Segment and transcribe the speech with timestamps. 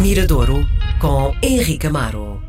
[0.00, 0.66] Miradouro
[0.98, 2.42] com Henrique Amaro.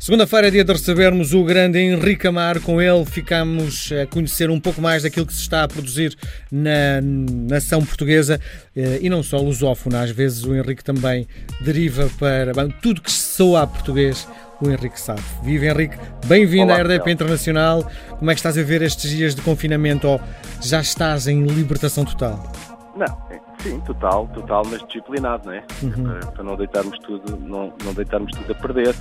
[0.00, 2.60] Segunda-feira é dia de recebermos o grande Henrique Amaro.
[2.60, 6.16] Com ele ficamos a conhecer um pouco mais daquilo que se está a produzir
[6.50, 8.40] na nação portuguesa
[8.74, 10.02] eh, e não só lusófona.
[10.02, 11.28] Às vezes o Henrique também
[11.60, 14.26] deriva para bem, tudo que soa a português.
[14.60, 15.22] O Henrique sabe.
[15.44, 15.96] Vive Henrique,
[16.26, 17.88] bem-vindo à RDP Internacional.
[18.18, 20.20] Como é que estás a ver estes dias de confinamento ou
[20.60, 22.52] já estás em libertação total?
[22.96, 25.64] Não, sim, total, total, mas disciplinado, não é?
[25.82, 26.04] Uhum.
[26.04, 28.94] Para, para, não deitarmos tudo, não, não deitarmos tudo a perder,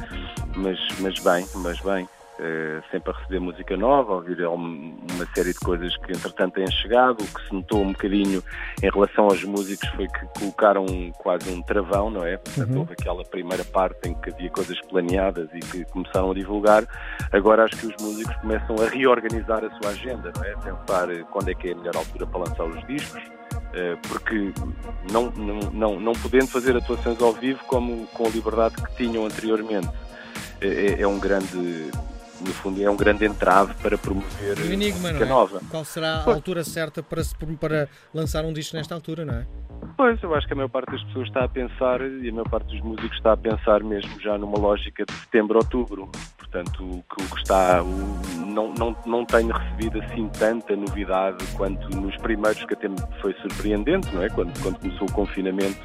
[0.55, 2.07] mas, mas bem, mas bem.
[2.37, 6.69] Uh, sempre a receber música nova, a ouvir uma série de coisas que entretanto têm
[6.69, 7.23] chegado.
[7.23, 8.43] O que se notou um bocadinho
[8.83, 10.85] em relação aos músicos foi que colocaram
[11.17, 12.35] quase um travão, não é?
[12.35, 12.79] Portanto, uhum.
[12.79, 16.83] houve aquela primeira parte em que havia coisas planeadas e que começaram a divulgar.
[17.31, 20.53] Agora acho que os músicos começam a reorganizar a sua agenda, não é?
[20.55, 23.44] A pensar quando é que é a melhor altura para lançar os discos, eh,
[24.07, 24.53] porque
[25.11, 29.25] não, não, não, não podendo fazer atuações ao vivo como com a liberdade que tinham
[29.25, 29.89] anteriormente,
[30.61, 31.91] é, é, é um grande
[32.41, 35.27] no fundo é um grande entrave para promover o enigma, música é?
[35.27, 35.61] nova.
[35.69, 37.21] Qual será a altura certa para,
[37.59, 39.47] para lançar um disco nesta altura, não é?
[39.95, 42.49] Pois, eu acho que a maior parte das pessoas está a pensar, e a maior
[42.49, 46.09] parte dos músicos está a pensar mesmo já numa lógica de setembro, outubro.
[46.55, 47.83] Portanto, o que está.
[47.83, 52.87] O, não, não, não tenho recebido assim tanta novidade quanto nos primeiros, que até
[53.19, 54.29] foi surpreendente, não é?
[54.29, 55.77] Quando, quando começou o confinamento,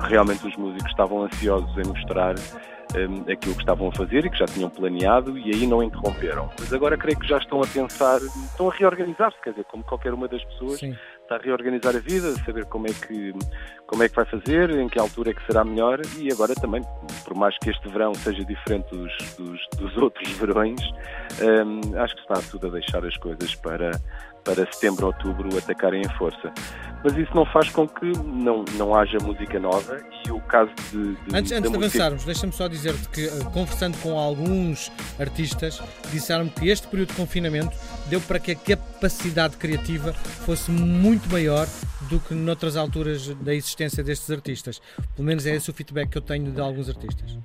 [0.00, 2.34] realmente os músicos estavam ansiosos em mostrar
[2.96, 6.48] um, aquilo que estavam a fazer e que já tinham planeado e aí não interromperam.
[6.58, 10.14] Mas agora creio que já estão a pensar, estão a reorganizar-se, quer dizer, como qualquer
[10.14, 10.78] uma das pessoas.
[10.78, 13.34] Sim está a reorganizar a vida, saber como é que
[13.86, 16.82] como é que vai fazer, em que altura é que será melhor e agora também,
[17.24, 20.80] por mais que este verão seja diferente dos, dos, dos outros verões,
[21.40, 23.92] um, acho que está tudo a deixar as coisas para
[24.46, 26.52] para setembro, outubro atacarem em força.
[27.02, 31.14] Mas isso não faz com que não, não haja música nova e o caso de.
[31.14, 35.82] de antes antes de avançarmos, deixa-me só dizer-te que, eh, conversando com alguns artistas,
[36.12, 37.76] disseram-me que este período de confinamento
[38.06, 38.95] deu para que a capacidade
[39.58, 41.66] criativa fosse muito maior
[42.08, 44.80] do que noutras alturas da existência destes artistas.
[45.14, 47.38] Pelo menos é esse o feedback que eu tenho de alguns artistas.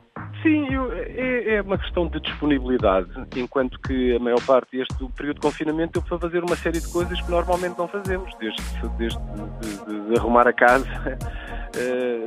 [0.44, 5.36] Sim, eu, é, é, uma questão de disponibilidade, enquanto que a maior parte deste período
[5.36, 8.62] de confinamento eu para fazer uma série de coisas que normalmente não fazemos, desde,
[8.98, 10.88] desde de, de, de arrumar a casa,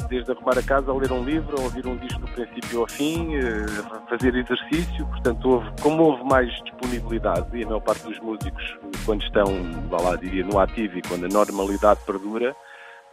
[0.08, 2.88] desde arrumar a casa a ler um livro, a ouvir um disco do princípio ao
[2.88, 3.66] fim, eh,
[4.08, 9.22] fazer exercício, portanto, houve, como houve mais disponibilidade, e a maior parte dos músicos, quando
[9.22, 9.44] estão,
[9.88, 12.54] vá lá, diria, no ativo e quando a normalidade perdura,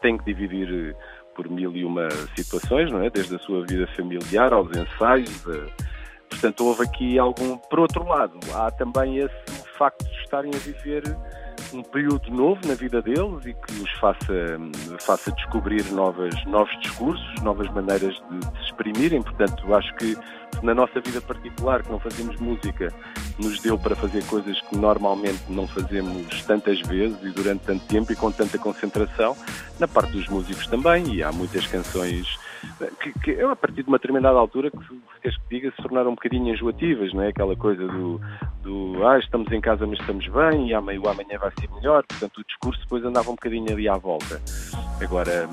[0.02, 0.96] tem que dividir
[1.36, 3.09] por mil e uma situações, não é?
[3.09, 5.46] Desde a sua vida familiar aos ensaios.
[5.48, 5.92] A...
[6.30, 7.58] Portanto, houve aqui algum.
[7.58, 11.03] Por outro lado, há também esse facto de estarem a viver
[11.74, 14.58] um período novo na vida deles e que os faça,
[15.00, 19.22] faça descobrir novas, novos discursos, novas maneiras de, de se exprimirem.
[19.22, 20.18] Portanto, acho que
[20.64, 22.94] na nossa vida particular, que não fazemos música,
[23.40, 28.12] nos deu para fazer coisas que normalmente não fazemos tantas vezes e durante tanto tempo
[28.12, 29.36] e com tanta concentração,
[29.80, 32.38] na parte dos músicos também, e há muitas canções
[33.00, 34.78] que, que a partir de uma determinada altura, que
[35.22, 37.30] queres que diga, se tornaram um bocadinho enjoativas, não é?
[37.30, 38.22] Aquela coisa do,
[38.62, 42.38] do ah, estamos em casa mas estamos bem e amanhã, amanhã vai ser melhor, portanto
[42.38, 44.42] o discurso depois andava um bocadinho ali à volta.
[45.02, 45.48] Agora,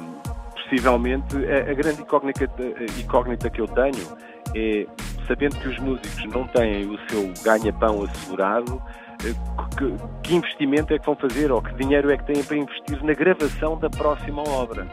[0.55, 2.51] possivelmente, a, a grande incógnita,
[2.99, 4.19] incógnita que eu tenho
[4.55, 4.87] é,
[5.27, 8.83] sabendo que os músicos não têm o seu ganha-pão assegurado,
[9.25, 9.35] eh,
[9.77, 13.05] que, que, investimento é que vão fazer ou que dinheiro é que têm para investir
[13.05, 14.87] na gravação da próxima obra.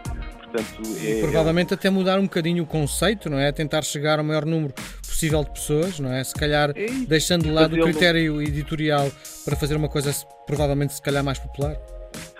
[0.55, 1.75] Portanto, é, provavelmente é...
[1.75, 3.51] até mudar um bocadinho o conceito, não é?
[3.51, 4.73] Tentar chegar ao maior número
[5.05, 6.23] possível de pessoas, não é?
[6.23, 9.09] Se calhar é deixando de lado o critério editorial
[9.43, 10.11] para fazer uma coisa
[10.45, 11.75] provavelmente se calhar mais popular.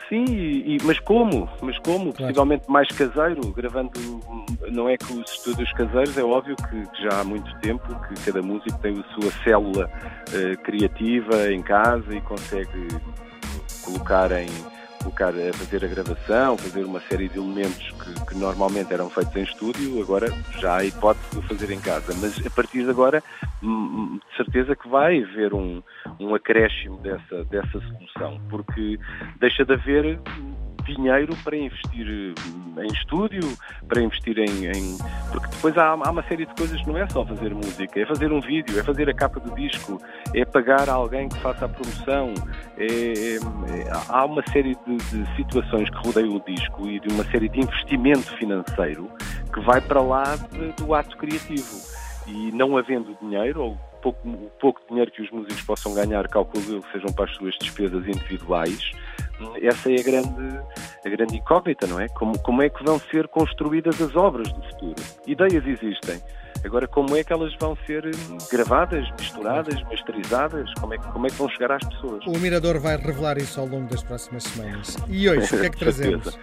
[0.08, 1.50] Sim, e, mas como?
[1.62, 2.14] Mas como?
[2.14, 2.34] Claro.
[2.34, 3.92] Possivelmente mais caseiro, gravando.
[4.72, 8.26] Não é que os estúdios caseiros, é óbvio que, que já há muito tempo que
[8.26, 12.88] cada músico tem a sua célula uh, criativa em casa e consegue
[13.84, 14.48] colocar em
[15.06, 19.36] colocar a fazer a gravação, fazer uma série de elementos que, que, normalmente eram feitos
[19.36, 20.28] em estúdio, agora
[20.60, 22.14] já há a hipótese de o fazer em casa.
[22.20, 23.24] Mas a partir de agora,
[23.62, 25.84] hum, hum, de certeza que vai haver um,
[26.20, 29.00] um acréscimo dessa, dessa solução, porque
[29.40, 30.20] deixa de haver
[30.86, 33.42] dinheiro para investir hum, em estúdio,
[33.88, 34.66] para investir em.
[34.68, 34.98] em...
[35.32, 38.06] porque depois há, há, uma série de coisas que não é só fazer música, é
[38.06, 40.02] fazer um vídeo, é fazer a capa do disco,
[40.34, 42.34] é pagar alguém que faça a promoção,
[42.78, 43.40] é, é,
[44.10, 47.60] há uma série de, de, situações que rodeiam o disco e de uma série de
[47.60, 49.10] investimento financeiro
[49.54, 51.96] que vai para lá de, do ato criativo.
[52.28, 56.64] E não havendo dinheiro, ou pouco, o pouco dinheiro que os músicos possam ganhar, calculo
[56.74, 58.92] eu que sejam para as suas despesas individuais,
[59.62, 60.60] essa é a grande,
[61.06, 62.08] a grande incógnita, não é?
[62.10, 64.96] Como, como é que vão ser construídas as obras do futuro?
[65.28, 66.22] Ideias existem.
[66.66, 70.74] Agora, como é que elas vão ser hum, gravadas, misturadas, masterizadas?
[70.80, 72.26] Como é, que, como é que vão chegar às pessoas?
[72.26, 74.98] O Mirador vai revelar isso ao longo das próximas semanas.
[75.08, 76.38] E hoje, o que é que trazemos?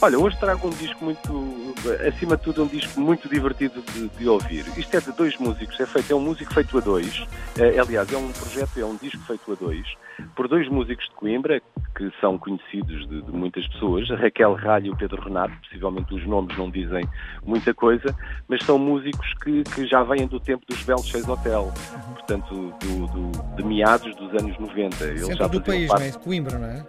[0.00, 1.74] Olha, hoje trago um disco muito,
[2.08, 4.64] acima de tudo, um disco muito divertido de, de, ouvir.
[4.76, 7.26] Isto é de dois músicos, é feito, é um músico feito a dois.
[7.58, 9.86] É, aliás, é um projeto, é um disco feito a dois,
[10.34, 11.62] por dois músicos de Coimbra,
[11.96, 16.26] que são conhecidos de, de muitas pessoas, Raquel Ralho e o Pedro Renato, possivelmente os
[16.26, 17.08] nomes não dizem
[17.42, 18.14] muita coisa,
[18.48, 21.72] mas são músicos que, que já vêm do tempo dos Belos Seis Hotel,
[22.14, 25.04] portanto, do, do, de meados dos anos 90.
[25.04, 26.00] Eles Centro já do país, parte...
[26.00, 26.24] não é?
[26.24, 26.86] Coimbra, não é?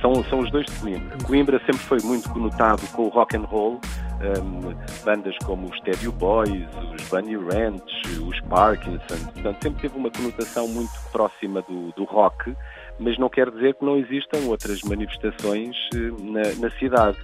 [0.00, 1.18] São, são os dois de Coimbra.
[1.24, 3.80] Coimbra sempre foi muito conotado com o rock and roll,
[4.20, 10.10] um, bandas como os Teddy Boys, os Bunny Ranch, os Parkinson, portanto sempre teve uma
[10.10, 12.54] conotação muito próxima do, do rock,
[12.98, 17.18] mas não quer dizer que não existam outras manifestações eh, na, na cidade.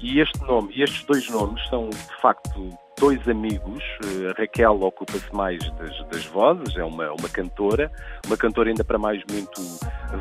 [0.00, 3.82] E este nome, e estes dois nomes são de facto dois amigos.
[4.04, 7.90] Eh, a Raquel ocupa-se mais das, das, vozes, é uma, uma cantora,
[8.26, 9.60] uma cantora ainda para mais muito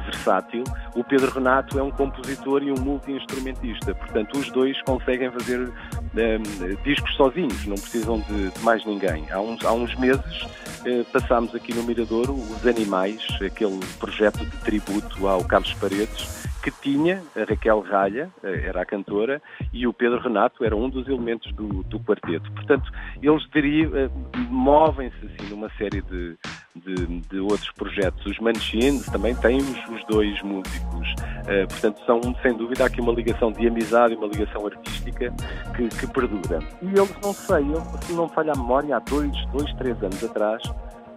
[0.05, 0.63] versátil.
[0.95, 5.71] O Pedro Renato é um compositor e um multi-instrumentista, portanto, os dois conseguem fazer um,
[6.19, 9.29] ehm, discos sozinhos, não precisam de, de, mais ninguém.
[9.31, 10.47] Há uns, há uns meses
[10.85, 16.81] eh, passámos aqui no Miradouro Os Animais, aquele projeto de tributo ao Carlos Paredes que
[16.81, 19.41] tinha a Raquel Ralha, eh, era a cantora,
[19.71, 22.51] e o Pedro Renato era um dos elementos do, do quarteto.
[22.51, 22.91] Portanto,
[23.21, 24.09] eles eh,
[24.49, 26.35] movem-se assim numa série de,
[26.75, 28.25] de, de, outros projetos.
[28.25, 31.07] Os Manchins também têm os, os dois músicos.
[31.47, 35.33] Uh, portanto, são sem dúvida aqui uma ligação de amizade e uma ligação artística
[35.75, 36.59] que, que perdura.
[36.81, 40.21] E eles, não sei, eu, se não falha a memória, há dois, dois, três anos
[40.23, 40.61] atrás,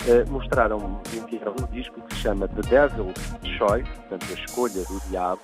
[0.06, 5.00] uh, mostraram, enviaram um disco que se chama The Devil's Choice, portanto, a escolha do
[5.08, 5.40] diabo,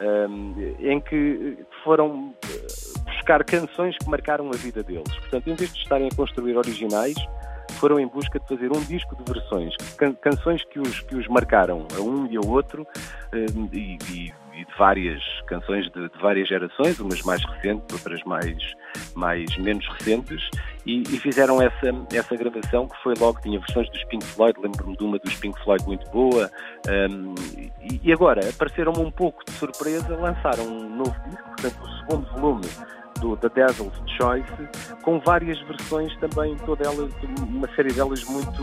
[0.00, 2.66] um, em que foram eh,
[3.04, 5.14] buscar canções que marcaram a vida deles.
[5.18, 7.14] Portanto, em vez de estarem a construir originais,
[7.72, 11.26] foram em busca de fazer um disco de versões, can canções que os, que os
[11.28, 12.86] marcaram a um e ao outro,
[13.32, 18.22] um, e, e, e, de várias canções de, de, várias gerações, umas mais recentes, outras
[18.24, 18.56] mais,
[19.14, 20.48] mais menos recentes,
[20.86, 24.96] e, e, fizeram essa, essa gravação que foi logo, tinha versões dos Pink Floyd, lembro-me
[24.96, 26.50] de uma dos Pink Floyd muito boa,
[26.88, 27.34] um,
[27.80, 32.26] e, e, agora apareceram-me um pouco de surpresa, lançaram um novo disco, portanto o segundo
[32.32, 32.66] volume
[33.22, 34.44] do The Devil's Choice,
[35.02, 37.08] com várias versões também, toda ela,
[37.48, 38.62] uma série delas muito,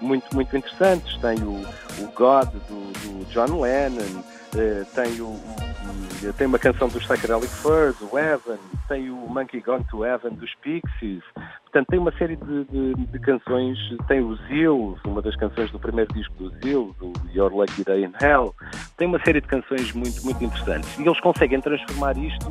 [0.00, 1.18] muito, muito interessantes.
[1.18, 1.66] Tem o,
[2.02, 7.96] o God do, do John Lennon, uh, tem o, tem uma canção dos Psychedelic Furs,
[8.00, 8.58] o Evan,
[8.88, 11.24] tem o Monkey Gone to Heaven dos Pixies,
[11.66, 13.76] Portanto, tem uma série de, de, de, canções,
[14.06, 18.04] tem o Zills, uma das canções do primeiro disco do Zills, do Your Lucky Day
[18.04, 18.54] in Hell,
[18.96, 20.96] tem uma série de canções muito, muito interessantes.
[20.98, 22.50] E eles conseguem transformar isto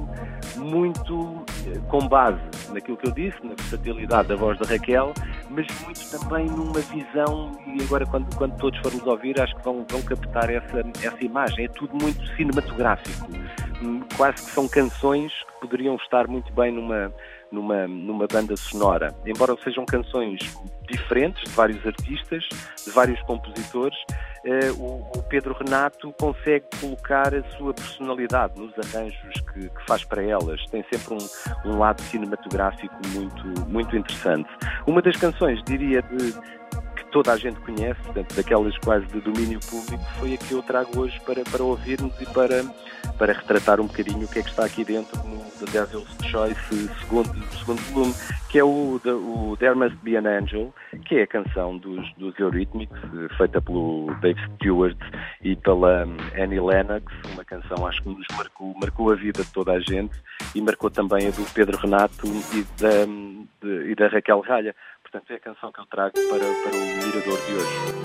[0.57, 2.39] muito eh, com base
[2.71, 5.13] naquilo que eu disse, na versatilidade da voz da Raquel,
[5.50, 9.85] mas muito também numa visão, e agora quando, quando todos formos ouvir, acho que vão,
[9.89, 11.65] vão captar essa, essa imagem.
[11.65, 13.27] É tudo muito cinematográfico.
[13.81, 17.11] Hum, quase que são canções que poderiam estar muito bem numa
[17.56, 19.16] numa, numa banda sonora.
[19.25, 20.40] Embora sejam canções
[20.90, 22.48] diferentes, de vários artistas,
[22.86, 23.98] de vários compositores,
[24.46, 30.04] eh, o, o, Pedro Renato consegue colocar a sua personalidade nos arranjos que, que faz
[30.04, 30.63] para elas.
[30.69, 34.50] Tem sempre um, um, lado cinematográfico muito, muito interessante.
[34.85, 36.33] Uma das canções, diria, de,
[37.16, 41.00] toda a gente conhece, portanto, daquelas quase de domínio público, foi a que eu trago
[41.00, 42.62] hoje para, para ouvirmos e para
[43.18, 46.90] para retratar um bocadinho o que é que está aqui dentro no The Devil's Choice
[47.00, 48.14] segundo, segundo volume,
[48.50, 50.74] que é o, o There Must Be an Angel,
[51.06, 53.00] que é a canção dos, dos Eurythmics,
[53.38, 54.98] feita pelo Dave Stewart
[55.42, 59.52] e pela hum, Annie Lennox, uma canção acho que nos marcou, marcou a vida de
[59.52, 60.16] toda a gente
[60.54, 64.76] e marcou também a do Pedro Renato e da, hum, de, e da Raquel Ralha.
[65.06, 67.95] Portanto, é a canção que eu trago para, para o Mirador de hoje.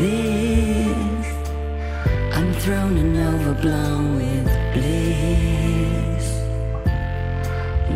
[0.00, 1.26] this.
[2.34, 5.49] I'm thrown and overblown with bliss.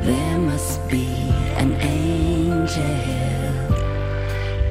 [0.04, 1.06] There must be
[1.56, 2.84] an angel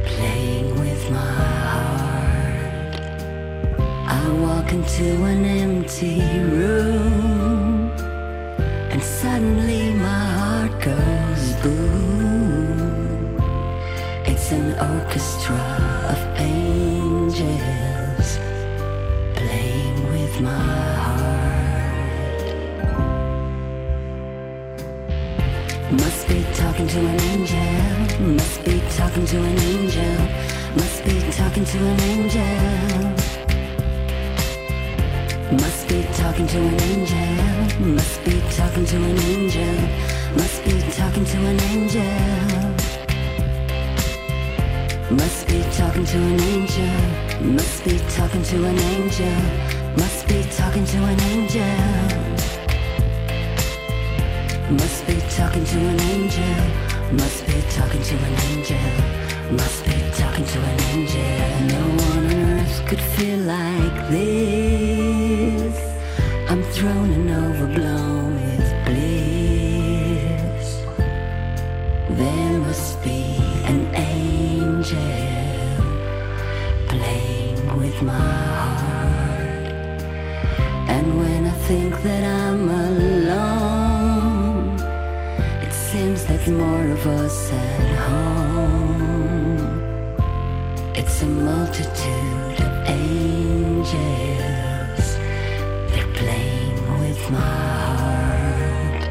[0.05, 1.33] playing with my
[1.73, 2.93] heart.
[4.07, 6.21] I walk into an empty
[6.53, 7.89] room,
[8.91, 13.41] and suddenly my heart goes boom.
[14.27, 15.92] It's an orchestra
[29.33, 30.15] to an angel.
[30.75, 32.53] Must be talking to an angel.
[35.57, 37.33] Must be talking to an angel.
[37.97, 39.75] Must be talking to an angel.
[40.37, 42.13] Must be talking to an angel.
[45.17, 46.93] Must be talking to an angel.
[47.57, 49.37] Must be talking to an angel.
[49.97, 51.75] Must be talking to an angel.
[54.77, 56.55] Must be talking to an angel.
[57.13, 59.22] Must be talking to an angel.
[60.33, 61.21] Talking to an angel.
[61.67, 65.75] No one on earth could feel like this.
[66.49, 70.67] I'm thrown and overblown with bliss.
[72.17, 73.21] There must be
[73.65, 74.97] an angel
[76.87, 80.01] playing with my heart.
[80.89, 84.79] And when I think that I'm alone,
[85.61, 88.52] it seems that more of us at home.
[91.23, 93.95] A multitude of angels.
[95.89, 97.39] They're playing with my
[98.01, 99.03] heart.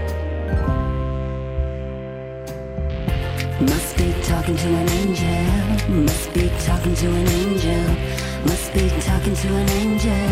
[3.62, 5.46] Must be talking to an angel.
[5.88, 7.96] Must be talking to an angel.
[8.44, 10.28] Must be talking to an angel.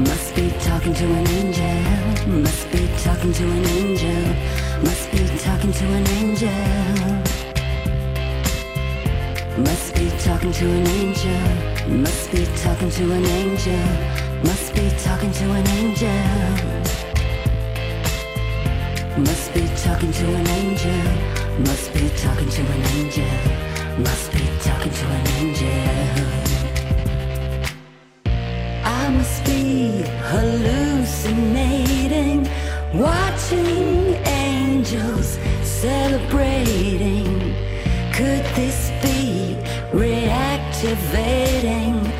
[0.00, 1.82] Must be talking to an angel.
[2.42, 4.34] Must be talking to an angel.
[4.82, 7.29] Must be talking to an angel.
[10.30, 11.40] Talking to an angel.
[11.88, 13.82] Must be talking to an angel.
[14.44, 16.08] Must be talking to an angel.
[19.26, 21.02] Must be talking to an angel.
[21.66, 23.34] Must be talking to an angel.
[23.98, 25.82] Must be talking to an angel.
[28.84, 32.48] I must be hallucinating,
[32.94, 37.26] watching angels celebrating.
[38.12, 39.10] Could this be
[39.92, 42.10] reactivating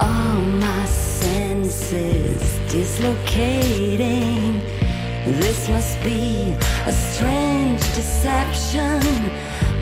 [0.00, 4.62] all my senses dislocating?
[5.26, 6.54] This must be
[6.86, 9.00] a strange deception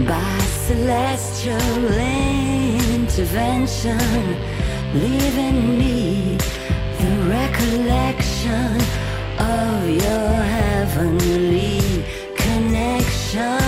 [0.06, 1.60] by celestial
[2.94, 3.98] intervention,
[4.94, 6.38] leaving me
[6.98, 8.80] the recollection
[9.38, 12.04] of your heavenly
[12.36, 13.63] connection.